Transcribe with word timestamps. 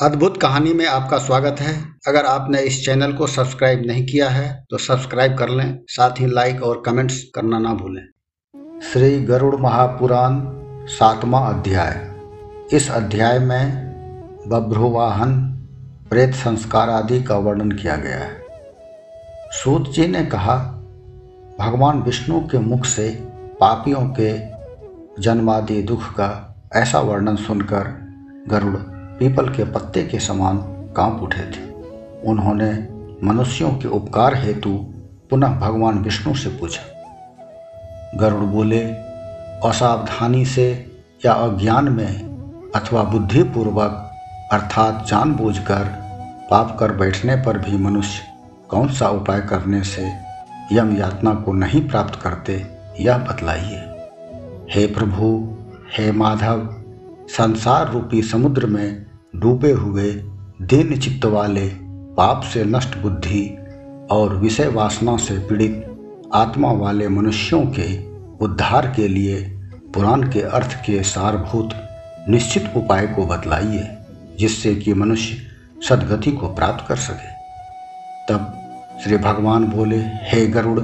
अद्भुत 0.00 0.36
कहानी 0.40 0.72
में 0.72 0.86
आपका 0.86 1.16
स्वागत 1.18 1.56
है। 1.60 1.72
अगर 2.08 2.24
आपने 2.24 2.60
इस 2.60 2.84
चैनल 2.84 3.12
को 3.12 3.26
सब्सक्राइब 3.26 3.82
नहीं 3.86 4.04
किया 4.06 4.28
है 4.28 4.64
तो 4.70 4.78
सब्सक्राइब 4.78 5.36
कर 5.38 5.48
लें, 5.48 5.78
साथ 5.86 6.20
ही 6.20 6.26
लाइक 6.26 6.62
और 6.62 6.82
कमेंट्स 6.86 7.22
करना 7.34 7.58
ना 7.58 7.72
भूलें। 7.74 8.02
श्री 8.82 9.20
गरुड़ 9.20 9.56
महापुराण, 9.56 10.40
सातवां 10.88 11.42
अध्याय। 11.54 12.10
इस 12.72 12.90
अध्याय 12.90 13.38
में 13.38 14.46
बभ्रुवाहन, 14.48 15.34
प्रेत 16.10 16.34
संस्कार 16.34 16.90
आदि 16.90 17.22
का 17.22 17.36
वर्णन 17.38 17.72
किया 17.72 17.96
गया 17.96 18.18
है। 18.18 18.38
सूत 19.52 19.92
जी 19.92 20.06
ने 20.06 20.24
कहा, 20.24 20.56
भगवान 21.58 22.02
विष्णु 22.02 22.40
के 22.40 22.58
मुख 22.58 22.84
से 22.84 23.08
पापियों 23.60 24.02
के 24.20 24.32
जन्मादि 25.22 25.82
दुख 25.82 26.10
का 26.10 26.30
ऐसा 26.74 27.00
वर्णन 27.00 27.36
सुनकर 27.36 27.92
गरुड़ 28.48 28.99
पीपल 29.20 29.48
के 29.48 29.64
पत्ते 29.64 30.02
के 30.02 30.18
समान 30.18 30.58
काँप 30.96 31.20
उठे 31.22 31.42
थे। 31.42 31.70
उन्होंने 32.22 32.88
मनुष्यों 33.26 33.70
के 33.70 33.88
उपकार 33.88 34.34
हेतु 34.34 34.70
पुनः 35.30 35.60
भगवान 35.60 35.98
विष्णु 35.98 36.34
से 36.34 36.48
पूछा। 36.50 36.82
गरुड़ 38.18 38.44
बोले, 38.44 38.80
असावधानी 39.64 40.44
से 40.44 40.96
या 41.24 41.32
अज्ञान 41.32 41.88
में 41.88 42.14
अथवा 42.74 43.02
बुद्धिपूर्वक, 43.02 44.10
अर्थात 44.52 45.06
जानबूझकर, 45.08 45.84
पाप 46.50 46.76
कर 46.80 46.92
बैठने 46.92 47.36
पर 47.36 47.58
भी 47.58 47.78
मनुष्य 47.78 48.22
कौन 48.68 48.88
सा 48.88 49.08
उपाय 49.08 49.40
करने 49.40 49.82
से 49.82 50.12
यम 50.72 50.96
यातना 50.96 51.34
को 51.34 51.52
नहीं 51.52 51.88
प्राप्त 51.88 52.20
करते, 52.20 52.66
यह 53.00 53.18
बतलाइए। 53.18 53.86
हे 54.70 54.86
प्रभु, 54.86 55.56
हे 55.98 56.12
माधव, 56.12 56.76
संसार 57.28 57.92
रूपी 57.92 58.22
समुद्र 58.22 58.66
में 58.66 59.09
डूबे 59.36 59.72
हुए 59.72 60.12
दीन 60.62 60.98
चित्त 60.98 61.24
वाले, 61.24 61.68
पाप 62.16 62.42
से 62.42 62.64
नष्ट 62.64 62.98
बुद्धि 62.98 63.58
और 64.10 64.36
विषय 64.36 64.68
वासना 64.68 65.16
से 65.16 65.38
पीड़ित 65.38 65.86
आत्मा 66.34 66.72
वाले 66.72 67.08
मनुष्यों 67.08 67.62
के 67.66 68.06
उद्धार 68.44 68.92
के 68.96 69.08
लिए 69.08 69.36
पुराण 69.94 70.22
के 70.22 70.40
अर्थ 70.40 70.74
के 70.74 71.02
सारभूत 71.02 71.70
निश्चित 72.28 72.72
उपाय 72.76 73.06
को 73.06 73.26
बतलाइए, 73.26 73.88
जिससे 74.38 74.74
कि 74.74 74.94
मनुष्य 74.94 75.36
सदगति 75.88 76.32
को 76.32 76.48
प्राप्त 76.48 76.88
कर 76.88 76.96
सके। 76.96 77.30
तब 78.28 78.56
श्री 79.04 79.16
भगवान 79.16 79.64
बोले, 79.64 79.98
हे 79.98 80.46
गरुड़, 80.46 80.80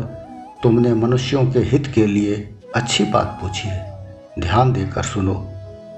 तुमने 0.62 0.94
मनुष्यों 0.94 1.50
के 1.50 1.58
हित 1.58 1.86
के 1.86 2.06
लिए 2.06 2.54
अच्छी 2.76 3.04
बात 3.04 3.38
पूछी 3.42 3.68
है। 3.68 4.08
ध्यान 4.38 4.72
देकर 4.72 5.02
सुनो, 5.02 5.52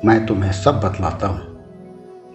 मैं 0.04 0.26
तुम्हें 0.26 0.52
सब 0.52 0.80
बतलाता 0.80 1.26
हूँ। 1.26 1.47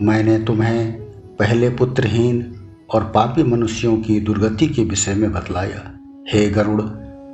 मैंने 0.01 0.37
तुम्हें 0.39 0.91
पहले 1.39 1.69
पुत्रहीन 1.69 2.55
और 2.93 3.03
पापी 3.05 3.43
मनुष्यों 3.43 3.95
की 3.97 4.19
दुर्गति 4.19 4.67
के 4.67 4.83
विषय 4.83 5.13
में 5.13 5.31
बतलाया। 5.33 5.81
हे 6.33 6.49
गरुड़, 6.49 6.81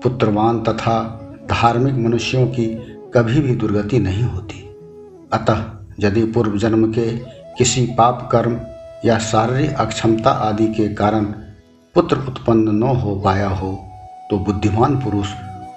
पुत्रवान 0.04 0.60
तथा 0.64 0.98
धार्मिक 1.50 1.94
मनुष्यों 1.96 2.46
की 2.48 2.66
कभी 3.14 3.40
भी 3.42 3.56
दुर्गति 3.56 4.00
नहीं 4.00 4.24
होती। 4.24 4.64
अतः 5.34 5.64
यदि 6.00 6.24
पूर्व 6.24 6.58
जन्म 6.58 6.92
के 6.92 7.12
किसी 7.58 7.86
पाप 7.98 8.30
कर्म 8.32 8.60
या 9.06 9.18
शारीरिक 9.20 9.74
अक्षमता 9.74 10.32
आदि 10.32 10.68
के 10.68 10.88
कारण 10.94 11.26
पुत्र 11.96 12.18
उत्पन्न 12.18 12.76
न 12.76 12.84
हो 12.84 13.16
पाया 13.16 13.50
हो 13.50 13.72
तो 14.30 14.38
बुद्धिमान 14.38 14.96
पुरुष 14.96 15.28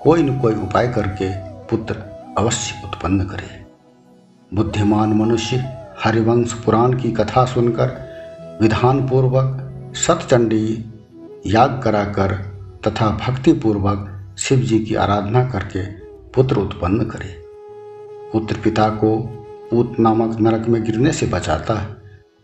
कोई 0.03 0.23
न 0.23 0.39
कोई 0.39 0.55
उपाय 0.55 0.89
करके 0.89 1.31
पुत्र 1.67 1.95
अवश्य 2.39 2.81
उत्पन्न 2.85 3.25
करे। 3.25 3.65
बुद्धिमान 4.53 5.13
मनुष्य 5.13 5.57
हरिवंश 6.05 6.53
पुराण 6.53 6.93
की 6.93 7.11
कथा 7.13 7.45
सुनकर 7.45 7.91
विधान 8.63 9.09
पूर्वक 9.09 9.93
सतचंडी 9.97 10.67
याग 11.47 11.81
कराकर 11.85 12.33
तथा 12.87 13.11
भक्ति 13.19 13.53
पूर्वक 13.53 14.09
शिव 14.39 14.59
जी 14.59 14.79
की 14.79 14.95
आराधना 14.95 15.45
करके 15.45 15.85
पुत्र 16.35 16.57
उत्पन्न 16.57 17.05
करे। 17.05 17.29
पुत्र 18.33 18.57
पिता 18.65 18.89
को 18.89 19.17
पूत 19.71 20.01
नामक 20.01 20.41
नरक 20.41 20.67
में 20.69 20.83
गिरने 20.85 21.13
से 21.13 21.27
बचाता 21.27 21.75
है 21.75 21.97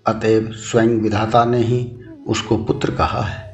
अतएव 0.07 0.51
स्वयं 0.53 1.01
विधाता 1.01 1.45
ने 1.45 1.59
ही 1.59 1.81
उसको 2.27 2.57
पुत्र 2.57 2.91
कहा 2.91 3.23
है। 3.23 3.49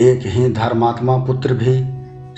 एक 0.00 0.26
ही 0.26 0.48
धर्मात्मा 0.52 1.16
पुत्र 1.16 1.54
भी 1.54 1.76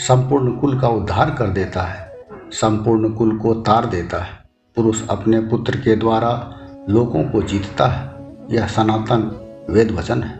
संपूर्ण 0.05 0.56
कुल 0.56 0.81
का 0.81 0.88
उद्धार 0.88 1.31
कर 1.31 1.49
देता 1.49 1.83
है, 1.83 2.11
संपूर्ण 2.53 3.12
कुल 3.12 3.38
को 3.38 3.55
तार 3.55 3.87
देता 3.87 4.23
है। 4.23 4.36
पुरुष 4.76 5.09
अपने 5.09 5.41
पुत्र 5.41 5.76
के 5.76 5.97
द्वारा 5.97 6.59
लोगों 6.88 7.25
को 7.25 7.42
जीतता 7.42 7.87
है। 7.87 8.10
यह 8.50 8.66
सनातन 8.66 9.20
वेद 9.70 9.91
वचन 9.91 10.22
है। 10.22 10.38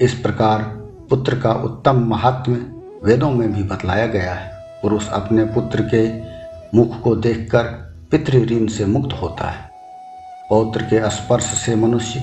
इस 0.00 0.14
प्रकार 0.14 0.62
पुत्र 1.10 1.38
का 1.38 1.52
उत्तम 1.52 1.96
महात्म्य 1.96 2.72
वेदों 3.04 3.30
में 3.30 3.52
भी 3.52 3.62
बतलाया 3.62 4.06
गया 4.06 4.34
है। 4.34 4.50
पुरुष 4.82 5.08
अपने 5.08 5.44
पुत्र 5.44 5.88
के 5.94 6.22
मुख 6.78 7.00
को 7.00 7.16
देखकर 7.16 7.62
पितृ 8.10 8.44
ऋण 8.44 8.66
से 8.66 8.84
मुक्त 8.84 9.22
होता 9.22 9.50
है। 9.50 9.70
पौत्र 10.50 10.82
के 10.82 11.10
स्पर्श 11.10 11.44
से 11.44 11.74
मनुष्य 11.74 12.20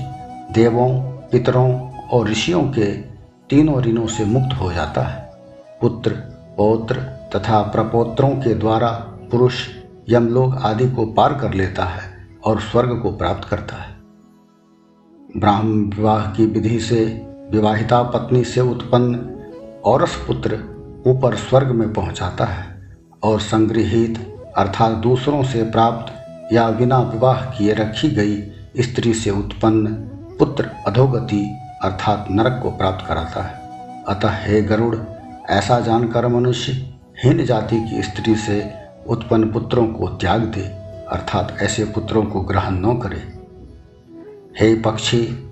देवों, 0.52 1.00
पितरों 1.00 1.90
और 1.96 2.28
ऋषियों 2.28 2.62
के 2.62 2.92
तीनों 3.50 3.82
ऋणों 3.82 4.06
से 4.06 4.24
मुक्त 4.24 4.60
हो 4.60 4.72
जाता 4.72 5.02
है। 5.02 5.32
पुत्र, 5.80 6.10
पौत्र 6.56 6.94
तथा 7.36 7.62
प्रपोत्रों 7.62 8.30
के 8.30 8.54
द्वारा 8.54 8.90
पुरुष 9.30 9.68
यमलोक 10.10 10.54
आदि 10.62 10.90
को 10.90 11.06
पार 11.06 11.34
कर 11.34 11.54
लेता 11.54 11.84
है 11.84 12.28
और 12.44 12.60
स्वर्ग 12.60 13.00
को 13.02 13.12
प्राप्त 13.12 13.48
करता 13.48 13.76
है। 13.76 13.96
ब्राह्म 15.36 15.90
विवाह 15.96 16.30
की 16.30 16.46
विधि 16.46 16.80
से 16.80 17.04
विवाहिता 17.50 18.02
पत्नी 18.02 18.44
से 18.44 18.60
उत्पन्न 18.60 19.14
औरस 19.84 20.14
पुत्र 20.26 20.54
ऊपर 21.06 21.34
स्वर्ग 21.34 21.68
में 21.68 21.92
पहुंचाता 21.92 22.44
है 22.44 22.96
और 23.22 23.40
संग्रहित 23.40 24.42
अर्थात 24.56 24.92
दूसरों 24.92 25.42
से 25.42 25.62
प्राप्त 25.62 26.12
या 26.52 26.70
बिना 26.70 26.98
विवाह 26.98 27.44
किए 27.44 27.72
रखी 27.72 28.10
गई 28.10 28.42
स्त्री 28.82 29.14
से 29.14 29.30
उत्पन्न 29.30 29.86
पुत्र 30.38 30.70
अधोगति 30.86 31.56
अर्थात 31.82 32.26
नरक 32.30 32.60
को 32.62 32.70
प्राप्त 32.70 33.06
कराता 33.06 33.42
है। 33.42 33.54
अतः 34.04 34.30
हे 34.32 34.62
गरुड़, 34.62 34.96
ऐसा 35.50 35.80
जानकर 35.80 36.28
मनुष्य 36.28 36.72
हीन 37.24 37.44
जाति 37.44 37.80
की 37.80 38.02
स्त्री 38.02 38.34
से 38.34 38.77
उत्पन्न 39.08 39.52
पुत्रों 39.52 39.86
को 39.86 40.08
त्याग 40.08 40.40
दे, 40.40 40.60
अर्थात 41.08 41.56
ऐसे 41.60 41.84
पुत्रों 41.84 42.24
को 42.24 42.40
ग्रहण 42.40 42.74
न 42.74 42.98
करे। 42.98 43.38
हे 44.60 44.74
पक्षी, 44.74 45.50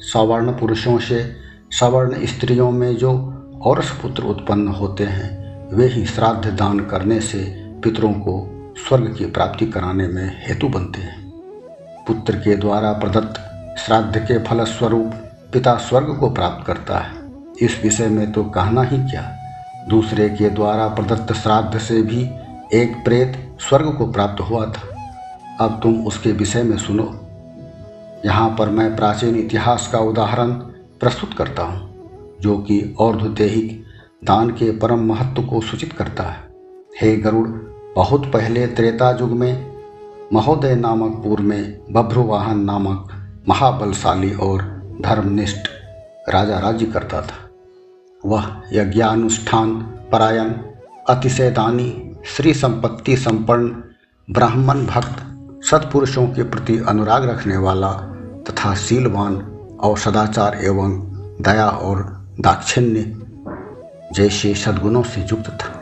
सवर्ण 0.00 0.52
पुरुषों 0.52 0.98
से 0.98 1.36
सवर्ण 1.70 2.26
स्त्रियों 2.26 2.70
में 2.70 2.96
जो 2.96 3.36
और 3.62 3.80
पुत्र 3.80 4.22
उत्पन्न 4.22 4.68
होते 4.68 5.04
हैं, 5.04 5.40
वे 5.74 5.86
ही 5.86 6.04
श्राद्ध 6.04 6.50
दान 6.58 6.80
करने 6.80 7.20
से 7.20 7.38
पितरों 7.84 8.12
को 8.12 8.56
स्वर्ग 8.88 9.14
की 9.18 9.24
प्राप्ति 9.24 9.66
कराने 9.66 10.08
में 10.08 10.42
हेतु 10.48 10.68
बनते 10.68 11.00
हैं। 11.00 11.30
पुत्र 12.06 12.36
के 12.36 12.56
द्वारा 12.56 12.92
प्रदत्त 12.92 13.46
श्राद्ध 13.78 14.18
के 14.18 14.38
फलस्वरूप 14.38 15.12
पिता 15.52 15.76
स्वर्ग 15.76 16.16
को 16.20 16.30
प्राप्त 16.30 16.66
करता 16.66 16.98
है। 16.98 17.12
इस 17.62 17.80
विषय 17.82 18.06
में 18.06 18.32
तो 18.32 18.44
कहना 18.44 18.82
ही 18.82 18.98
क्या? 18.98 19.36
दूसरे 19.88 20.28
के 20.28 20.50
द्वारा 20.50 20.88
प्रदत्त 20.88 21.32
श्राद्ध 21.32 21.78
से 21.78 22.02
भी 22.02 22.30
एक 22.74 22.94
प्रेत 23.04 23.56
स्वर्ग 23.60 23.94
को 23.94 24.12
प्राप्त 24.12 24.40
हुआ 24.40 24.66
था। 24.66 24.96
अब 25.60 25.80
तुम 25.82 26.06
उसके 26.06 26.32
विषय 26.32 26.62
में 26.62 26.76
सुनो। 26.76 27.04
यहाँ 28.24 28.56
पर 28.58 28.68
मैं 28.68 28.96
प्राचीन 28.96 29.36
इतिहास 29.36 29.88
का 29.92 29.98
उदाहरण 29.98 30.52
प्रस्तुत 31.00 31.34
करता 31.34 31.62
हूँ, 31.62 31.90
जो 32.40 32.58
कि 32.58 32.96
और्धदेहिक 32.98 33.84
दान 34.24 34.50
के 34.50 34.78
परम 34.78 34.98
महत्व 34.98 35.42
को 35.42 35.60
सूचित 35.60 35.92
करता 35.92 36.22
है। 36.22 36.48
हे 37.00 37.16
गरुड़, 37.16 37.48
बहुत 37.96 38.32
पहले 38.32 38.66
त्रेता 38.66 39.10
युग 39.10 39.30
में 39.30 39.72
महोदय 40.32 40.74
नामक 40.74 41.22
पूर्व 41.24 41.42
में 41.42 41.78
बभ्रुवाहन 41.90 42.60
नामक 42.60 43.12
महाबलशाली 43.48 44.34
और 44.34 44.62
धर्मनिष्ठ 45.00 45.68
राजा 46.28 46.58
राज्य 46.58 46.86
करता 46.86 47.22
था। 47.22 47.50
वह 48.26 48.62
यज्ञानुष्ठान 48.72 49.74
परायण, 50.12 50.52
अतिशय 51.08 51.50
दानी 51.50 52.06
श्री 52.26 52.54
संपत्ति 52.54 53.16
संपन्न, 53.16 53.82
ब्राह्मण 54.30 54.86
भक्त, 54.86 55.16
सत्पुरुषों 55.64 56.26
के 56.26 56.42
प्रति 56.42 56.84
अनुराग 56.88 57.24
रखने 57.24 57.56
वाला 57.56 57.92
तथा 58.50 58.74
शीलवान 58.74 59.36
और 59.80 59.98
सदाचार 59.98 60.54
एवं 60.54 61.00
दया 61.40 61.68
और 61.68 62.26
दाक्षिण्य 62.40 63.22
जैसे 64.12 64.54
सद्गुणों 64.54 65.02
से 65.02 65.20
युक्त 65.20 65.50
था। 65.50 65.72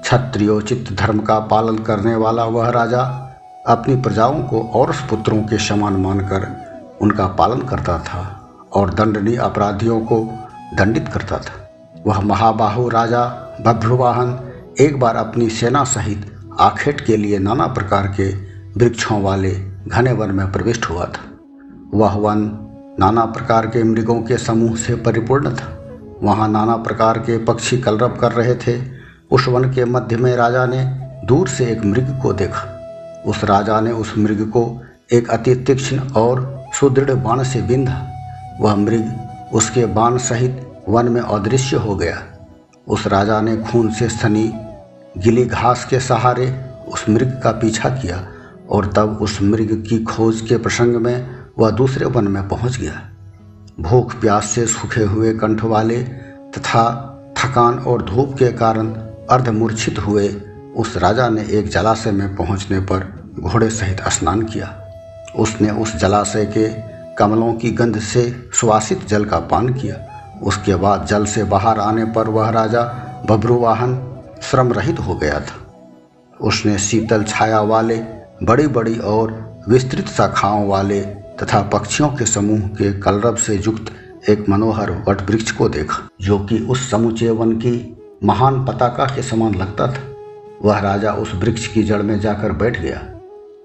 क्षत्रियोचित 0.00 0.92
धर्म 0.92 1.18
का 1.18 1.38
पालन 1.40 1.78
करने 1.78 2.16
वाला 2.16 2.44
वह 2.44 2.68
राजा 2.68 3.02
अपनी 3.66 3.96
प्रजाओं 3.96 4.42
को 4.42 4.62
और 4.62 4.92
पुत्रों 5.10 5.42
के 5.42 5.58
समान 5.58 5.92
मानकर 5.92 6.48
उनका 7.00 7.26
पालन 7.26 7.60
करता 7.60 7.98
था 7.98 8.50
और 8.72 8.94
दंडनीय 8.94 9.36
अपराधियों 9.36 10.00
को 10.00 10.48
दंडित 10.74 11.08
करता 11.08 11.38
था। 11.38 11.70
वह 12.06 12.20
महाबाहु 12.20 12.88
राजा, 12.88 13.24
बभ्रुवाहन 13.60 14.45
एक 14.80 15.00
बार 15.00 15.16
अपनी 15.16 15.48
सेना 15.50 15.84
सहित 15.84 16.38
आखेट 16.60 17.00
के 17.00 17.16
लिए 17.16 17.38
नाना 17.38 17.66
प्रकार 17.66 18.06
के 18.06 18.34
वृक्षों 18.76 19.22
वाले 19.22 19.50
घने 19.88 20.12
वन 20.12 20.30
में 20.30 20.52
प्रविष्ट 20.52 20.84
हुआ 20.84 21.04
था। 21.04 21.38
वह 21.94 22.14
वन 22.14 22.58
नाना 23.00 23.24
प्रकार 23.24 23.66
के 23.66 23.82
मृगों 23.82 24.22
के 24.22 24.38
समूह 24.38 24.76
से 24.76 24.94
परिपूर्ण 24.94 25.54
था। 25.54 25.88
वहाँ 26.22 26.48
नाना 26.48 26.76
प्रकार 26.76 27.18
के 27.18 27.44
पक्षी 27.44 27.78
कलरव 27.78 28.08
कर 28.08 28.32
रहे 28.32 28.54
थे। 28.54 28.82
उस 29.30 29.48
वन 29.48 29.64
के 29.64 29.84
मध्य 29.84 30.16
में 30.16 30.36
राजा 30.36 30.66
ने 30.66 30.84
दूर 31.26 31.48
से 31.48 31.66
एक 31.66 31.84
मृग 31.84 32.20
को 32.22 32.32
देखा। 32.32 33.22
उस 33.26 33.44
राजा 33.44 33.80
ने 33.80 33.90
उस 33.90 34.14
मृग 34.18 34.50
को 34.50 34.82
एक 35.12 35.30
अति 35.30 35.54
तीक्ष्ण 35.54 35.98
और 35.98 36.64
सुदृढ़ 36.80 37.10
बाण 37.10 37.42
से 37.42 37.62
बिंधा। 37.62 38.06
वह 38.60 38.76
मृग 38.76 39.30
उसके 39.54 39.86
बाण 39.86 40.18
सहित 40.18 40.84
वन 40.88 41.08
में 41.08 41.20
अदृश्य 41.20 41.76
हो 41.76 41.96
गया। 41.96 42.22
उस 42.88 43.06
राजा 43.06 43.40
ने 43.40 43.56
खून 43.56 43.90
से 43.90 44.08
सनी 44.08 44.52
गिली 45.16 45.44
घास 45.44 45.84
के 45.84 46.00
सहारे 46.00 46.64
उस 46.88 47.08
मृग 47.08 47.40
का 47.42 47.50
पीछा 47.50 47.88
किया 47.88 48.26
और 48.70 48.92
तब 48.92 49.18
उस 49.22 49.42
मृग 49.42 49.84
की 49.88 49.98
खोज 50.04 50.40
के 50.40 50.56
प्रसंग 50.56 50.96
में 50.96 51.36
वह 51.58 51.70
दूसरे 51.70 52.06
वन 52.06 52.28
में 52.28 52.48
पहुँच 52.48 52.76
गया। 52.76 53.00
भूख 53.80 54.14
प्यास 54.20 54.44
से 54.44 54.66
सूखे 54.66 55.02
हुए 55.02 55.32
कंठ 55.32 55.64
वाले 55.64 56.02
तथा 56.56 56.84
थकान 57.38 57.78
और 57.78 58.02
धूप 58.02 58.34
के 58.38 58.52
कारण 58.52 58.88
अर्धमूर्छित 59.30 59.98
हुए 59.98 60.28
उस 60.76 60.96
राजा 60.96 61.28
ने 61.28 61.42
एक 61.50 61.68
जलाशय 61.68 62.10
में 62.10 62.36
पहुँचने 62.36 62.80
पर 62.80 63.30
घोड़े 63.38 63.70
सहित 63.70 64.00
स्नान 64.00 64.42
किया। 64.42 64.82
उसने 65.38 65.70
उस 65.70 65.96
जलाशय 65.96 66.44
के 66.46 66.68
कमलों 67.14 67.52
की 67.54 67.70
गंध 67.70 67.98
से 67.98 68.50
सुवासित 68.60 69.06
जल 69.08 69.24
का 69.24 69.38
पान 69.38 69.72
किया। 69.74 69.96
उसके 70.42 70.74
बाद 70.74 71.06
जल 71.06 71.24
से 71.24 71.44
बाहर 71.44 71.80
आने 71.80 72.04
पर 72.04 72.28
वह 72.28 72.50
राजा 72.50 72.82
बब्रुवाहन 73.30 73.94
श्रम 74.42 74.72
रहित 74.72 74.98
हो 74.98 75.14
गया 75.14 75.40
था। 75.40 75.62
उसने 76.40 76.78
शीतल 76.78 77.24
छाया 77.24 77.60
वाले 77.60 77.96
बड़ी 78.42 78.66
बड़ी 78.66 78.98
और 78.98 79.56
विस्तृत 79.68 80.06
शाखाओं 80.06 80.68
वाले 80.68 81.00
तथा 81.02 81.62
पक्षियों 81.62 82.08
के 82.08 82.26
समूह 82.26 82.60
के 82.60 82.92
कलरव 82.92 83.36
से 83.36 83.56
युक्त 83.56 83.92
एक 84.28 84.48
मनोहर 84.48 85.04
वट 85.08 85.30
वृक्ष 85.30 85.50
को 85.50 85.68
देखा, 85.68 86.08
जो 86.20 86.38
कि 86.38 86.58
उस 86.58 86.90
समुचे 86.90 87.30
वन 87.30 87.52
की 87.52 87.96
महान 88.24 88.64
पताका 88.64 89.04
के 89.04 89.22
समान 89.22 89.54
लगता 89.54 89.86
था। 89.86 90.00
वह 90.62 90.78
राजा 90.78 91.12
उस 91.12 91.34
वृक्ष 91.34 91.66
की 91.66 91.82
जड़ 91.82 92.02
में 92.02 92.20
जाकर 92.20 92.52
बैठ 92.52 92.80
गया। 92.80 92.98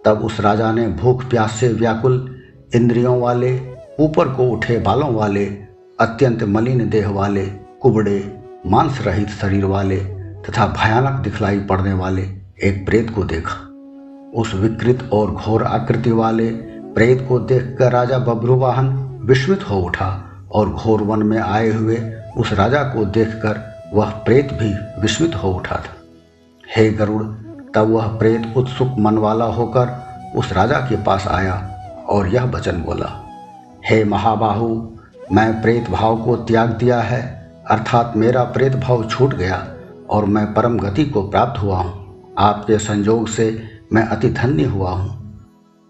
तब 0.06 0.22
उस 0.24 0.40
राजा 0.40 0.72
ने 0.72 0.88
भूख, 0.88 1.26
प्यास 1.26 1.52
से 1.52 1.68
व्याकुल 1.68 2.42
इंद्रियों 2.76 3.20
वाले, 3.20 3.74
ऊपर 4.00 4.30
को 4.30 4.44
उठे 4.44 4.78
बालों 4.78 5.14
वाले, 5.14 5.46
अत्यंत 6.00 6.44
मलिन 6.44 6.90
देह 6.90 7.10
वाले, 7.10 7.46
कुबड़े, 7.82 8.44
मांस 8.66 9.00
रहित 9.02 9.30
शरीर 9.30 9.66
वाले 9.66 10.21
तथा 10.50 10.66
भयानक 10.68 11.20
दिखलाई 11.20 11.60
पड़ने 11.60 11.94
वाले 11.94 12.22
एक 12.64 12.86
प्रेत 12.86 13.10
को 13.10 13.24
देखा। 13.24 13.56
उस 14.36 14.54
विकृत 14.54 15.10
और 15.14 15.32
घोर 15.32 15.64
आकृति 15.64 16.12
वाले 16.12 16.50
प्रेत 16.96 17.26
को 17.30 17.40
देखकर 17.40 17.92
राजा 17.92 18.18
बब्रुवाहन 18.20 18.90
विस्मित 19.24 19.70
हो 19.70 19.80
उठा 19.80 20.10
और 20.52 20.70
घोर 20.70 21.02
वन 21.02 21.24
में 21.24 21.38
आए 21.38 21.70
हुए 21.70 21.98
उस 22.38 22.54
राजा 22.54 22.84
को 22.84 23.06
देखकर 23.06 23.60
वह 23.94 24.10
प्रेत 24.10 24.54
भी 24.54 24.74
विस्मित 25.02 25.36
हो 25.36 25.52
उठा 25.52 25.76
था। 25.76 25.96
हे 26.76 26.90
गरुड़, 26.90 27.24
तब 27.76 27.90
वह 27.90 28.08
प्रेत 28.08 28.54
उत्सुक 28.58 28.96
मन 29.00 29.18
वाला 29.18 29.46
होकर 29.46 30.32
उस 30.36 30.54
राजा 30.54 30.80
के 30.80 30.96
पास 31.04 31.28
आया 31.28 31.56
और 32.10 32.28
यह 32.28 32.44
वचन 32.44 32.82
बोला, 32.82 33.10
हे 33.86 34.04
महाबाहु, 34.04 34.68
मैं 35.32 35.62
प्रेत 35.62 35.90
भाव 35.90 36.18
को 36.18 36.36
त्याग 36.36 36.70
दिया 36.70 37.00
है, 37.02 37.22
अर्थात 37.70 38.14
मेरा 38.16 38.44
प्रेत 38.44 38.76
भाव 38.76 39.04
छूट 39.04 39.34
गया। 39.34 39.68
और 40.12 40.26
मैं 40.26 40.54
परम 40.54 40.78
गति 40.78 41.06
को 41.06 41.22
प्राप्त 41.22 41.62
हुआ 41.64 41.78
हूँ। 41.78 42.26
आपके 42.40 42.78
संयोग 42.78 43.28
से 43.28 43.64
मैं 43.94 44.04
अति 44.04 44.30
धन्य 44.30 44.64
हुआ 44.64 44.92
हूँ। 44.92 45.22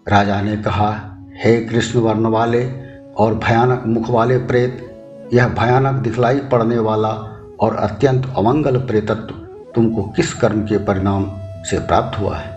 राजा 0.08 0.40
ने 0.40 0.56
कहा, 0.56 1.18
हे 1.44 1.64
कृष्ण 1.64 1.98
वर्ण 1.98 2.26
वाले 2.26 2.72
और 3.18 3.34
भयानक 3.34 3.82
मुख 3.86 4.10
वाले 4.10 4.38
प्रेत, 4.38 4.88
यह 5.32 5.48
भयानक 5.48 5.94
दिखलाई 5.94 6.38
पड़ने 6.38 6.78
वाला 6.78 7.08
और 7.60 7.76
अत्यंत 7.76 8.34
अमंगल 8.36 8.76
प्रेतत्व 8.76 9.34
तुमको 9.74 10.02
किस 10.02 10.34
कर्म 10.34 10.62
के 10.62 10.78
परिणाम 10.78 11.26
से 11.64 11.78
प्राप्त 11.78 12.20
हुआ 12.20 12.36
है? 12.36 12.56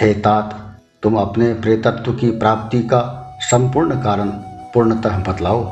हे 0.00 0.14
तात, 0.14 0.76
तुम 1.02 1.16
अपने 1.16 1.54
प्रेतत्व 1.54 2.12
की 2.12 2.30
प्राप्ति 2.30 2.82
का 2.82 3.28
संपूर्ण 3.40 3.94
कारण 3.94 4.28
पूर्णतः 4.74 5.18
बतलाओ। 5.18 5.64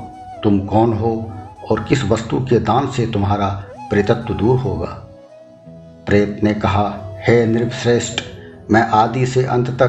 तुम 0.45 0.61
कौन 0.61 0.93
हो 0.93 1.33
और 1.71 1.85
किस 1.85 2.05
वस्तु 2.05 2.39
के 2.39 2.59
दान 2.59 2.91
से 2.91 3.07
तुम्हारा 3.07 3.65
प्रेतत्व 3.91 4.35
दूर 4.35 4.59
होगा। 4.59 4.87
प्रेत 6.07 6.41
ने 6.45 6.55
कहा, 6.55 7.15
हे 7.29 7.47
नृपश्रेष्ठ, 7.47 8.21
मैं 8.71 8.83
आदि 8.83 9.27
से 9.27 9.45
अंत 9.45 9.71
तक 9.71 9.89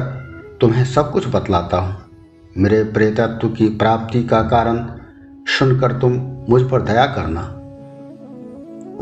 तुम्हें 0.60 0.84
सब 0.84 1.12
कुछ 1.12 1.26
बतलाता 1.26 1.76
हूँ। 1.76 1.96
मेरे 2.58 2.84
प्रेतत्व 2.84 3.48
की 3.48 3.68
प्राप्ति 3.68 4.24
का 4.24 4.42
कारण 4.42 4.86
सुनकर 5.46 5.92
तुम 5.92 6.12
मुझ 6.48 6.70
पर 6.70 6.82
दया 6.82 7.06
करना। 7.06 7.40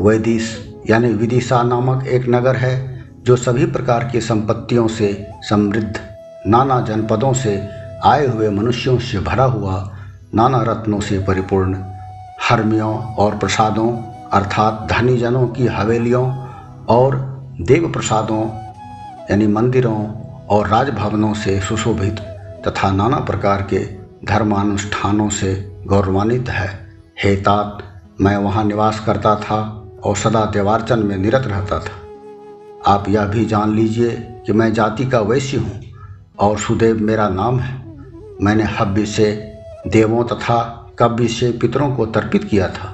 वैदिश 0.03 0.73
यानी 0.89 1.13
विदिशा 1.13 1.63
नामक 1.63 2.07
एक 2.07 2.25
नगर 2.29 2.55
है 2.55 3.03
जो 3.23 3.35
सभी 3.35 3.65
प्रकार 3.65 4.03
की 4.03 4.21
संपत्तियों 4.21 4.87
से 4.87 5.27
समृद्ध, 5.49 5.99
नाना 6.47 6.81
जनपदों 6.81 7.33
से 7.33 7.69
आए 8.05 8.27
हुए 8.27 8.49
मनुष्यों 8.49 8.99
से 8.99 9.19
भरा 9.19 9.43
हुआ, 9.43 9.91
नाना 10.35 10.61
रत्नों 10.61 10.99
से 10.99 11.19
परिपूर्ण, 11.19 11.75
हर्मियों 12.49 13.15
और 13.15 13.37
प्रसादों 13.37 14.10
अर्थात 14.33 14.87
धनी 14.91 15.17
जनों 15.17 15.47
की 15.47 15.67
हवेलियों 15.67 16.45
और 16.89 17.15
देव 17.61 17.91
प्रसादों 17.91 18.43
यानी 19.31 19.47
मंदिरों 19.47 20.07
और 20.49 20.67
राजभवनों 20.67 21.33
से 21.33 21.59
सुशोभित 21.61 22.19
तथा 22.67 22.91
नाना 22.91 23.17
प्रकार 23.17 23.61
के 23.61 23.79
धर्मानुष्ठानों 24.25 25.29
से 25.29 25.79
गौरवान्वित 25.87 26.49
है। 26.49 26.89
हे 27.23 27.35
तात, 27.35 27.83
मैं 28.21 28.37
वहाँ 28.37 28.63
निवास 28.63 28.99
करता 28.99 29.35
था 29.35 29.87
और 30.03 30.15
सदा 30.15 30.45
देवार्चन 30.45 30.99
में 30.99 31.17
निरत 31.17 31.43
रहता 31.45 31.79
था। 31.79 32.91
आप 32.91 33.09
यह 33.09 33.25
भी 33.25 33.45
जान 33.45 33.75
लीजिए 33.75 34.11
कि 34.45 34.53
मैं 34.53 34.73
जाति 34.73 35.05
का 35.05 35.19
वैश्य 35.19 35.57
हूँ 35.57 35.81
और 36.39 36.57
सुदेव 36.57 36.97
मेरा 36.99 37.29
नाम 37.29 37.59
है। 37.59 37.83
मैंने 38.41 38.63
हव्य 38.63 39.05
से, 39.05 39.53
देवों 39.87 40.23
तथा 40.23 40.89
कव्य 40.99 41.27
से 41.27 41.51
पितरों 41.51 41.95
को 41.95 42.05
तर्पित 42.05 42.43
किया 42.43 42.67
था। 42.67 42.90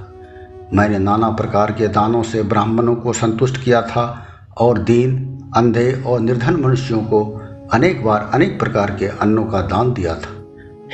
मैंने 0.74 1.00
नाना 1.00 1.30
प्रकार 1.30 1.72
के 1.72 1.88
दानों 1.88 2.24
से 2.24 2.44
ब्राह्मणों 2.44 2.96
को 2.96 3.14
संतुष्ट 3.14 3.64
किया 3.64 3.82
था 3.82 4.28
और 4.58 4.78
दीन, 4.78 5.40
अंधे 5.56 6.04
और 6.08 6.20
निर्धन 6.20 6.56
मनुष्यों 6.56 7.00
को 7.00 7.42
अनेक 7.74 8.06
बार 8.06 8.32
अनेक 8.34 8.60
प्रकार 8.60 8.92
के 8.92 9.08
अन्नों 9.08 9.46
का 9.46 9.62
दान 9.62 9.94
दिया 9.94 10.16
था। 10.16 10.46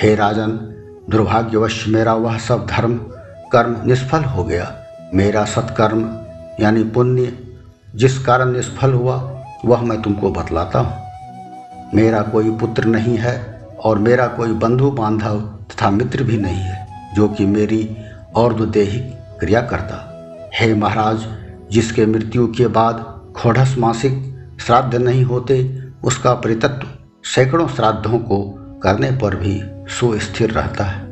हे 0.02 0.16
राजन, 0.16 0.48
दुर्भाग्यवश 1.10 1.88
मेरा 1.88 2.14
वह 2.14 2.38
सब 2.38 2.66
धर्म, 2.66 2.98
कर्म 3.52 3.76
निष्फल 3.86 4.24
हो 4.24 4.44
गया। 4.44 4.76
मेरा 5.14 5.46
सत्कर्म, 5.46 6.18
यानी 6.60 6.84
पुण्य, 6.84 7.38
जिस 7.96 8.26
कारण 8.26 8.52
निष्फल 8.52 8.94
हुआ, 8.94 9.44
वह 9.66 9.82
मैं 9.82 10.02
तुमको 10.02 10.30
बतलाता 10.32 10.80
हूँ। 10.80 11.04
मेरा 11.94 12.22
कोई 12.22 12.52
पुत्र 12.52 12.86
नहीं 12.86 13.18
है 13.18 13.62
और 13.84 14.00
मेरा 14.00 14.28
कोई 14.28 14.54
बंधु 14.54 14.92
बांधव 14.92 15.42
तथा 15.42 15.90
मित्र 15.90 16.24
भी 16.24 16.38
नहीं 16.38 16.62
है, 16.62 16.88
जो 17.16 17.28
कि 17.28 17.46
मेरी 17.46 17.98
और 18.36 18.66
देहिक 18.66 19.23
क्रिया 19.44 19.62
करता। 19.62 20.10
हे 20.56 20.74
महाराज, 20.74 21.26
जिसके 21.72 22.06
मृत्यु 22.06 22.48
के 22.48 22.68
बाद 22.68 23.24
खोढ़स 23.36 23.76
मासिक 23.78 24.36
श्राद्ध 24.62 24.96
नहीं 24.96 25.24
होते, 25.24 25.84
उसका 26.04 26.34
परितत्व 26.34 26.88
सैकड़ों 27.24 27.68
श्राद्धों 27.68 28.20
को 28.20 28.42
करने 28.84 29.12
पर 29.12 29.36
भी 29.36 29.62
सुस्थिर 29.88 30.52
रहता 30.52 30.84
है। 30.84 31.08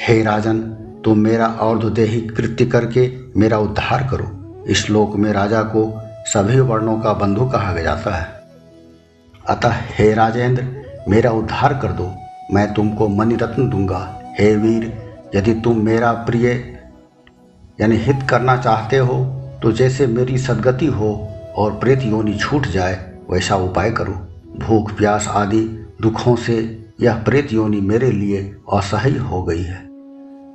हे 0.00 0.22
राजन, 0.22 0.58
तुम 1.04 1.18
मेरा 1.18 1.46
और्धदेहिक 1.46 2.36
कृत्य 2.36 2.66
करके 2.66 3.12
मेरा 3.36 3.58
उद्धार 3.58 4.08
करो। 4.10 4.64
इस 4.68 4.86
श्लोक 4.86 5.16
में 5.16 5.32
राजा 5.32 5.62
को 5.62 6.02
सभी 6.26 6.60
वर्णों 6.60 7.00
का 7.00 7.12
बंधु 7.12 7.46
कहा 7.46 7.72
जाता 7.72 8.14
है। 8.14 8.42
अतः 9.48 9.70
हे 9.72 10.14
राजेंद्र, 10.14 10.64
मेरा 11.08 11.30
उद्धार 11.30 11.74
कर 11.74 11.88
दो। 11.88 12.14
मैं 12.52 12.74
तुमको 12.74 13.08
मणि 13.08 13.34
रत्न 13.34 13.70
दूँगा। 13.70 14.22
हे 14.40 14.56
वीर, 14.56 15.12
यदि 15.34 15.54
तुम 15.54 15.78
मेरा 15.78 16.12
प्रिय 16.12 16.77
यानी 17.78 17.96
हित 17.96 18.22
करना 18.30 18.56
चाहते 18.56 18.96
हो 18.98 19.16
तो 19.62 19.72
जैसे 19.72 20.06
मेरी 20.06 20.38
सदगति 20.38 20.86
हो 20.88 21.12
और 21.56 21.72
प्रेत 21.72 22.02
योनि 22.02 22.34
छूट 22.34 22.66
जाए, 22.66 22.94
वैसा 23.30 23.56
उपाय 23.56 23.90
करो। 23.90 24.12
भूख, 24.58 24.92
प्यास 24.96 25.28
आदि 25.28 25.60
दुखों 26.02 26.34
से 26.36 26.56
यह 27.00 27.22
प्रेत 27.24 27.52
योनि 27.52 27.80
मेरे 27.80 28.10
लिए 28.10 28.40
असह्य 28.72 29.18
हो 29.20 29.42
गई 29.42 29.62
है। 29.62 29.80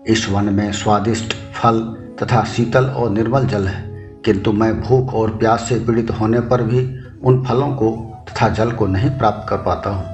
इस 0.08 0.28
वन 0.30 0.54
में 0.54 0.72
स्वादिष्ट 0.74 1.34
फल 1.54 1.80
तथा 2.22 2.44
शीतल 2.46 2.86
और 2.86 3.10
निर्मल 3.12 3.46
जल 3.48 3.68
है, 3.68 3.84
किंतु 4.26 4.52
मैं 4.52 4.80
भूख 4.82 5.14
और 5.14 5.36
प्यास 5.38 5.68
से 5.70 5.80
पीड़ित 5.80 6.12
होने 6.12 6.40
पर 6.42 6.64
भी 6.64 6.88
उन 7.24 7.44
फलों 7.46 7.70
को 7.76 7.92
तथा 8.30 8.50
जल 8.50 8.72
को 8.72 8.88
नहीं 8.88 9.10
प्राप्त 9.10 9.48
कर 9.50 9.58
पाता 9.58 9.90
हूँ। 9.90 10.06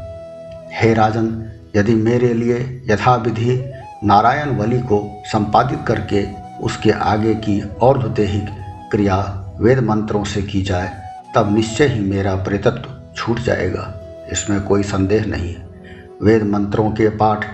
हे 0.74 0.94
राजन, 0.94 1.32
यदि 1.76 1.96
मेरे 1.96 2.34
लिए 2.34 2.60
यथाविधि 2.90 3.60
नारायण 4.04 4.58
बलि 4.58 4.80
को 4.82 5.02
संपादित 5.26 5.80
करके 5.88 6.22
उसके 6.62 6.92
आगे 6.92 7.36
की 7.36 7.62
और 7.62 7.98
क्रिया 8.92 9.46
वेद 9.62 9.80
मंत्रों 9.80 10.24
से 10.24 10.42
की 10.42 10.62
जाए, 10.62 11.02
तब 11.36 11.56
निश्चय 11.56 11.88
ही 11.88 12.00
मेरा 12.00 12.36
प्रेतत्व 12.36 13.14
छूट 13.16 13.40
जाएगा। 13.40 13.96
इसमें 14.32 14.62
कोई 14.62 14.84
संदेह 14.84 15.26
नहीं। 15.26 15.56
है 15.56 15.70
वेद 16.24 16.44
मंत्रों 16.44 16.92
के 16.92 17.10
पाठ, 17.10 17.46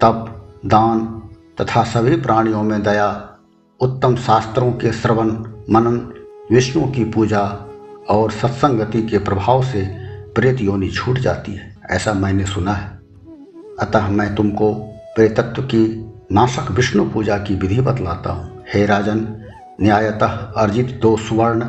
तप, 0.00 0.46
दान 0.66 1.22
तथा 1.60 1.84
सभी 1.84 2.16
प्राणियों 2.16 2.62
में 2.62 2.82
दया, 2.82 3.30
उत्तम 3.80 4.16
शास्त्रों 4.16 4.72
के 4.72 4.92
श्रवण, 4.92 5.26
मनन, 5.70 6.12
विष्णु 6.54 6.90
की 6.90 7.04
पूजा 7.04 7.66
और 8.10 8.30
सत्संगति 8.30 9.02
के 9.02 9.18
प्रभाव 9.18 9.64
से 9.64 9.82
प्रेत 10.34 10.60
योनि 10.60 10.88
छूट 10.88 11.18
जाती 11.18 11.52
है, 11.52 11.76
ऐसा 11.90 12.12
मैंने 12.12 12.44
सुना 12.44 12.72
है। 12.72 12.98
अतः 13.80 14.08
मैं 14.08 14.34
तुमको 14.34 14.74
प्रेतत्व 15.14 15.62
की 15.62 16.12
नाशक 16.32 16.70
विष्णु 16.70 17.10
पूजा 17.10 17.38
की 17.38 17.54
विधि 17.54 17.80
बतलाता 17.80 18.32
हूँ। 18.32 18.53
हे 18.72 18.86
राजन, 18.86 19.44
न्यायतः 19.80 20.52
अर्जित 20.56 20.98
दो 21.02 21.16
सुवर्ण, 21.16 21.64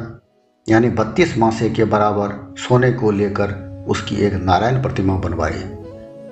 यानी 0.69 0.89
बत्तीस 0.89 1.37
मासे 1.37 1.69
के 1.69 1.85
बराबर 1.85 2.55
सोने 2.57 2.91
को 2.91 3.11
लेकर 3.11 3.51
उसकी 3.87 4.15
एक 4.15 4.33
नारायण 4.33 4.81
प्रतिमा 4.81 5.15
बनवाई। 5.15 5.63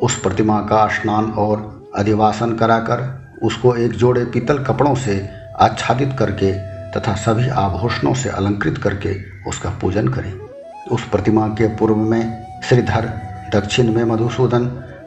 उस 0.02 0.20
प्रतिमा 0.20 0.60
का 0.60 0.88
स्नान 0.88 1.26
और 1.26 1.84
अधिवासन 1.96 2.56
कराकर 2.56 3.02
उसको 3.44 3.76
एक 3.76 3.92
जोड़े 3.92 4.26
पीतल 4.26 4.64
कपड़ों 4.64 4.96
से 4.96 5.30
आच्छादित 5.60 6.16
करके 6.20 6.54
तथा 6.92 7.14
सभी 7.16 7.50
आभूषणों 7.50 8.14
से 8.14 8.30
अलंकृत 8.30 8.78
करके 8.78 9.16
उसका 9.50 9.70
पूजन 9.70 10.08
करें। 10.08 10.34
उस 10.92 11.10
प्रतिमा 11.10 11.48
के 11.48 11.68
पूर्व 11.68 11.96
में 11.96 12.46
श्रीधर, 12.64 13.10
दक्षिण 13.54 13.94
में 13.94 14.04
मधुसूदन, 14.04 14.66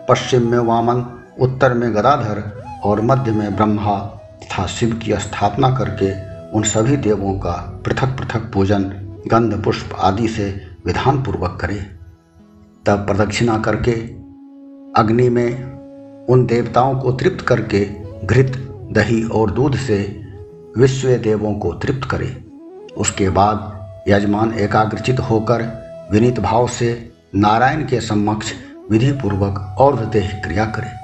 पश्चिम 0.08 0.50
में 0.50 0.58
वामन, 0.58 1.25
उत्तर 1.40 1.75
में 1.75 1.92
गदाधर 1.94 2.62
और 2.84 3.00
मध्य 3.00 3.32
में 3.32 3.56
ब्रह्मा 3.56 4.12
तथा 4.43 4.66
शिव 4.66 4.95
की 4.95 5.12
स्थापना 5.14 5.71
करके 5.71 6.37
उन 6.50 6.62
सभी 6.62 6.97
देवों 6.97 7.38
का 7.38 7.83
पृथक 7.85 8.07
पृथक 8.07 8.50
पूजन, 8.55 8.83
गंध, 9.26 9.64
पुष्प 9.64 9.97
आदि 10.00 10.28
से 10.28 10.66
विधान 10.87 11.23
पूर्वक 11.23 11.59
करें। 11.61 11.87
तब 12.87 13.07
प्रदक्षिणा 13.07 13.59
करके 13.59 13.93
अग्नि 15.00 15.28
में 15.28 15.76
उन 16.26 16.47
देवताओं 16.47 16.99
को 16.99 17.12
तृप्त 17.12 17.45
करके 17.45 17.88
घृत, 18.25 18.52
दही 18.93 19.25
और 19.25 19.50
दूध 19.50 19.76
से 19.76 20.23
विश्व 20.78 21.09
देवों 21.09 21.55
को 21.55 21.73
तृप्त 21.73 22.09
करें। 22.11 22.45
उसके 22.97 23.28
बाद 23.31 23.73
यजमान 24.09 24.52
एकाग्रचित 24.52 25.21
होकर 25.21 25.62
विनीत 26.12 26.40
भाव 26.40 26.69
से 26.69 27.12
नारायण 27.35 27.87
के 27.87 28.00
समक्ष 28.00 28.52
विधि 28.90 29.12
पूर्वक 29.12 29.76
और 29.78 30.07
देह 30.07 30.40
क्रिया 30.45 30.64
करे। 30.64 30.96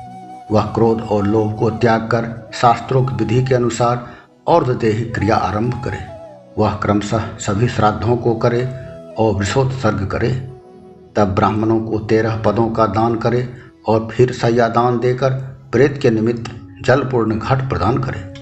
वह 0.51 0.63
क्रोध 0.63 1.01
और 1.01 1.27
लोभ 1.27 1.59
को 1.59 1.71
त्याग 1.71 2.01
कर 2.01 2.51
शास्त्रोक्त 2.55 3.13
विधि 3.13 3.45
के 3.45 3.55
अनुसार 3.55 4.07
और 4.47 4.75
देह 4.75 5.13
क्रिया 5.15 5.37
आरंभ 5.37 5.75
करे। 5.85 5.99
वह 6.59 6.75
क्रमशः 6.75 7.19
सभी 7.19 7.69
श्राद्धों 7.69 8.17
को 8.17 8.35
करे 8.35 8.65
और 9.19 9.35
वृषोत्सर्ग 9.35 10.07
करे। 10.07 10.49
तब 11.17 11.35
ब्राह्मणों 11.35 11.81
को 11.81 11.99
तेरह 11.99 12.37
पदों 12.37 12.71
का 12.71 12.87
दान 12.87 13.15
करे 13.15 13.49
और 13.89 14.09
फिर 14.13 14.33
सैया 14.33 14.69
दान 14.69 14.99
देकर 14.99 15.31
प्रेत 15.73 15.99
के 16.03 16.11
निमित्त 16.11 16.51
जलपूर्ण 16.83 17.39
घट 17.39 17.69
प्रदान 17.69 17.99
करे। 17.99 18.35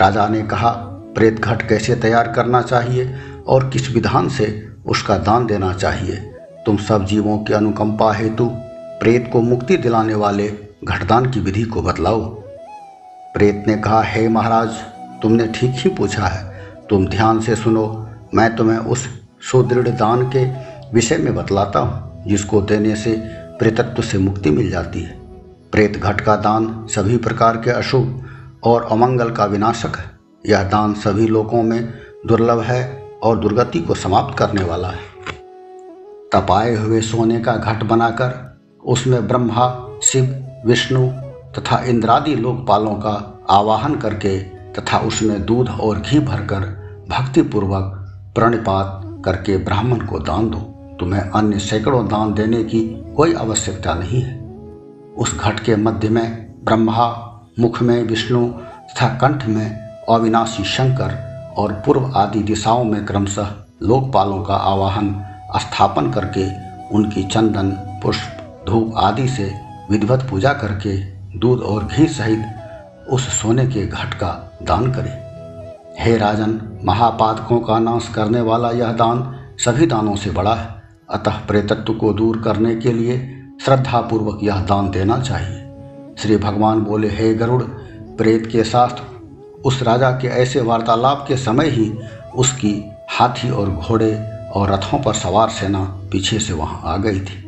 राजा 0.00 0.28
ने 0.28 0.42
कहा, 0.42 0.70
प्रेत 1.14 1.40
घट 1.40 1.68
कैसे 1.68 1.96
तैयार 1.96 2.32
करना 2.32 2.62
चाहिए 2.62 3.14
और 3.46 3.70
किस 3.70 3.94
विधान 3.94 4.28
से 4.28 4.68
उसका 4.86 5.18
दान 5.18 5.46
देना 5.46 5.72
चाहिए? 5.72 6.16
तुम 6.66 6.76
सब 6.76 7.04
जीवों 7.04 7.38
की 7.38 7.52
अनुकंपा 7.52 8.12
हेतु 8.12 8.50
प्रेत 9.00 9.30
को 9.32 9.40
मुक्ति 9.40 9.76
दिलाने 9.76 10.14
वाले 10.14 10.65
घटदान 10.86 11.30
की 11.30 11.40
विधि 11.40 11.62
को 11.62 11.82
बतलाओ। 11.82 12.20
प्रेत 13.34 13.64
ने 13.66 13.76
कहा, 13.76 14.02
हे 14.02 14.28
महाराज, 14.28 14.68
तुमने 15.22 15.46
ठीक 15.46 15.70
ही 15.70 15.90
पूछा 15.90 16.26
है। 16.26 16.56
तुम 16.90 17.06
ध्यान 17.06 17.40
से 17.40 17.56
सुनो, 17.56 18.08
मैं 18.34 18.56
तुम्हें 18.56 18.78
उस 18.78 19.08
सुदृढ़ 19.50 19.88
दान 19.88 20.30
के 20.36 20.44
विषय 20.94 21.16
में 21.16 21.34
बतलाता 21.34 21.78
हूँ, 21.78 22.24
जिसको 22.26 22.62
देने 22.62 22.96
से 22.96 23.12
प्रेतत्व 23.58 24.02
से 24.02 24.18
मुक्ति 24.18 24.50
मिल 24.50 24.70
जाती 24.70 25.00
है। 25.00 25.18
प्रेत 25.72 25.96
घट 25.96 26.20
का 26.20 26.36
दान 26.36 26.86
सभी 26.90 27.16
प्रकार 27.16 27.56
के 27.56 27.70
अशुभ 27.70 28.24
और 28.64 28.88
अमंगल 28.90 29.30
का 29.30 29.44
विनाशक 29.44 29.96
है। 29.96 30.10
यह 30.46 30.62
दान 30.62 30.94
सभी 30.94 31.26
लोगों 31.26 31.62
में 31.62 31.94
दुर्लभ 32.26 32.60
है 32.60 33.02
और 33.22 33.38
दुर्गति 33.38 33.78
को 33.78 33.94
समाप्त 33.94 34.38
करने 34.38 34.64
वाला 34.64 34.88
है। 34.88 35.04
तपाए 36.32 36.74
हुए 36.74 37.00
सोने 37.00 37.40
का 37.40 37.56
घट 37.56 37.82
बनाकर 37.82 38.60
उसमें 38.84 39.28
ब्रह्मा, 39.28 39.88
शिव 40.02 40.45
विष्णु 40.66 41.06
तथा 41.52 41.78
इंद्रादि 41.84 42.34
लोकपालों 42.34 42.94
का 42.94 43.44
आवाहन 43.50 43.94
करके 43.94 44.38
तथा 44.72 44.98
उसमें 44.98 45.44
दूध 45.46 45.68
और 45.68 46.00
घी 46.00 46.18
भरकर 46.18 46.60
भक्तिपूर्वक 47.10 47.92
प्रणिपात 48.34 49.02
करके 49.24 49.56
ब्राह्मण 49.56 50.06
को 50.06 50.18
दान 50.18 50.50
दो। 50.50 50.58
तुम्हें 51.00 51.20
अन्य 51.20 51.58
सैकड़ों 51.58 52.06
दान 52.06 52.34
देने 52.34 52.64
की 52.64 52.80
कोई 53.16 53.34
आवश्यकता 53.34 53.94
नहीं 53.94 54.22
है। 54.22 54.38
उस 55.18 55.38
घट 55.38 55.60
के 55.60 55.76
मध्य 55.76 56.08
में 56.08 56.54
ब्रह्मा, 56.64 57.08
मुख 57.58 57.82
में 57.82 58.02
विष्णु 58.02 58.48
तथा 58.90 59.08
कंठ 59.08 59.46
में 59.46 59.70
अविनाशी 60.08 60.64
शंकर 60.64 61.54
और 61.58 61.72
पूर्व 61.72 62.12
आदि 62.16 62.42
दिशाओं 62.42 62.84
में 62.84 63.04
क्रमशः 63.06 63.54
लोकपालों 63.82 64.42
का 64.42 64.54
आवाहन 64.54 65.14
स्थापन 65.56 66.10
करके 66.10 66.46
उनकी 66.94 67.22
चंदन, 67.22 67.70
पुष्प, 68.02 68.64
धूप 68.68 68.94
आदि 68.96 69.28
से 69.28 69.65
विधिवत 69.90 70.26
पूजा 70.30 70.52
करके 70.52 70.96
दूध 71.38 71.60
और 71.60 71.84
घी 71.84 72.06
सहित 72.06 72.44
उस 73.10 73.28
सोने 73.28 73.66
के 73.66 73.86
घट 73.86 74.14
का 74.14 74.58
दान 74.62 74.92
करें। 74.92 75.26
हे 76.00 76.16
राजन 76.16 76.80
महापातकों 76.84 77.60
का 77.60 77.78
नाश 77.78 78.08
करने 78.08 78.40
वाला 78.40 78.70
यह 78.70 78.92
दान 78.92 79.40
सभी 79.58 79.86
दानों 79.86 80.16
से 80.16 80.30
बड़ा 80.30 80.54
है। 80.54 80.82
अतः 81.10 81.30
प्रेतत्व 81.30 81.94
को 81.94 82.12
दूर 82.12 82.42
करने 82.42 82.74
के 82.76 82.92
लिए 82.92 83.42
श्रद्धापूर्वक 83.64 84.40
यह 84.42 84.60
दान 84.60 84.90
देना 84.90 85.20
चाहिए। 85.20 85.62
श्री 86.18 86.36
भगवान 86.36 86.80
बोले, 86.80 87.08
हे 87.08 87.34
गरुड़, 87.34 87.62
प्रेत 88.18 88.46
के 88.46 88.64
साथ 88.64 89.02
उस 89.64 89.82
राजा 89.82 90.10
के 90.10 90.28
ऐसे 90.28 90.60
वार्तालाप 90.60 91.24
के 91.28 91.36
समय 91.36 91.68
ही 91.68 91.98
उसकी 92.36 92.90
हाथी 93.10 93.50
और 93.50 93.70
घोड़े 93.70 94.14
और 94.54 94.72
रथों 94.72 94.98
पर 94.98 95.14
सवार 95.14 95.48
सेना 95.48 95.84
पीछे 96.12 96.38
से 96.38 96.52
वहाँ 96.52 96.80
आ 96.84 96.96
गई 96.96 97.20
थी। 97.20 97.45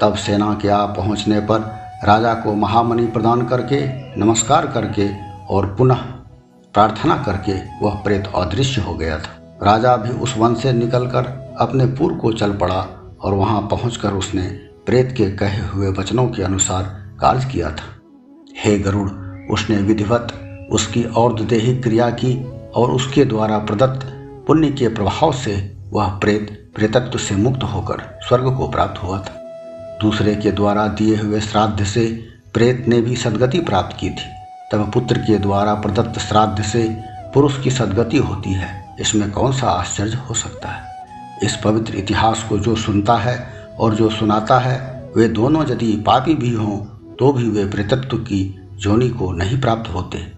तब 0.00 0.14
सेना 0.14 0.58
के 0.62 0.68
आ 0.68 0.84
पहुँचने 0.86 1.40
पर 1.40 1.60
राजा 2.04 2.34
को 2.34 2.52
महामणि 2.54 3.06
प्रदान 3.06 3.46
करके, 3.46 3.80
नमस्कार 4.20 4.66
करके 4.66 5.08
और 5.54 5.66
पुनः 5.74 6.00
प्रार्थना 6.74 7.16
करके 7.16 7.52
वह 7.84 7.94
प्रेत 7.94 8.26
अदृश्य 8.34 8.80
हो 8.80 8.94
गया 8.94 9.18
था। 9.18 9.58
राजा 9.62 9.96
भी 9.96 10.10
उस 10.10 10.36
वन 10.38 10.54
से 10.54 10.72
निकलकर 10.72 11.26
अपने 11.60 11.86
पूर्व 11.86 12.16
को 12.16 12.32
चल 12.32 12.52
पड़ा 12.52 12.86
और 13.20 13.34
वहाँ 13.34 13.60
पहुंचकर 13.60 14.12
उसने 14.12 14.42
प्रेत 14.86 15.14
के 15.16 15.30
कहे 15.30 15.66
हुए 15.66 15.88
वचनों 15.88 16.26
के 16.28 16.42
अनुसार 16.42 16.82
कार्य 17.20 17.48
किया 17.52 17.70
था। 17.70 17.94
हे 18.64 18.78
गरुड़, 18.78 19.10
उसने 19.50 19.76
विधिवत 19.76 20.32
उसकी 20.72 21.02
और 21.04 21.40
देही 21.40 21.76
क्रिया 21.80 22.10
की 22.10 22.44
और 22.76 22.90
उसके 22.90 23.24
द्वारा 23.24 23.58
प्रदत्त 23.58 24.06
पुण्य 24.46 24.70
के 24.70 24.88
प्रभाव 24.88 25.32
से 25.32 25.56
वह 25.92 26.08
प्रेत 26.18 26.72
प्रेतत्व 26.76 27.18
से 27.18 27.36
मुक्त 27.36 27.62
होकर 27.62 28.18
स्वर्ग 28.28 28.56
को 28.56 28.68
प्राप्त 28.68 29.02
हुआ 29.02 29.18
था। 29.18 29.37
दूसरे 30.00 30.34
के 30.34 30.52
द्वारा 30.52 30.86
दिए 30.88 31.16
हुए 31.16 31.40
श्राद्ध 31.40 31.84
से 31.84 32.28
प्रेत 32.54 32.84
ने 32.88 33.00
भी 33.00 33.16
सदगति 33.16 33.60
प्राप्त 33.60 33.96
की 34.00 34.10
थी। 34.10 34.28
तब 34.72 34.90
पुत्र 34.94 35.18
के 35.18 35.38
द्वारा 35.38 35.74
प्रदत्त 35.74 36.18
श्राद्ध 36.18 36.62
से 36.62 37.02
पुरुष 37.34 37.62
की 37.62 37.70
सदगति 37.70 38.16
होती 38.16 38.52
है। 38.52 38.96
इसमें 39.00 39.30
कौन 39.30 39.52
सा 39.52 39.66
आश्चर्य 39.66 40.14
हो 40.14 40.34
सकता 40.34 40.68
है? 40.68 40.82
इस 41.42 41.56
पवित्र 41.56 41.94
इतिहास 41.94 42.42
को 42.48 42.58
जो 42.58 42.76
सुनता 42.76 43.16
है 43.16 43.52
और 43.80 43.94
जो 43.94 44.10
सुनाता 44.10 44.58
है, 44.58 45.10
वे 45.16 45.28
दोनों 45.28 45.70
यदि 45.70 46.04
पापी 46.06 46.34
भी 46.34 46.54
हों 46.54 46.78
तो 47.16 47.32
भी 47.32 47.48
वे 47.50 47.64
प्रेतत्व 47.64 48.16
की 48.16 48.60
जोनी 48.72 49.08
को 49.08 49.32
नहीं 49.32 49.60
प्राप्त 49.60 49.94
होते। 49.94 50.32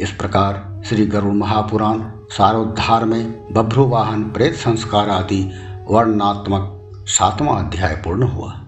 इस 0.00 0.10
प्रकार 0.10 0.82
श्री 0.86 1.06
गरुड़ 1.06 1.34
महापुराण, 1.34 2.02
सारोद्धार 2.30 3.04
में 3.04 3.52
बभ्रुवाहन, 3.52 4.22
प्रेत 4.22 4.54
संस्कार 4.54 5.10
आदि 5.10 5.50
वर्णनात्मक 5.88 6.92
सातवां 7.06 7.64
अध्याय 7.64 7.94
पूर्ण 7.94 8.22
हुआ। 8.22 8.65